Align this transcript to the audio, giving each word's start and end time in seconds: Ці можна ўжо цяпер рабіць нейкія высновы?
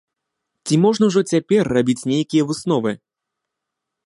Ці 0.65 0.79
можна 0.85 1.03
ўжо 1.11 1.21
цяпер 1.33 1.71
рабіць 1.75 1.99
нейкія 2.13 2.43
высновы? 2.53 2.91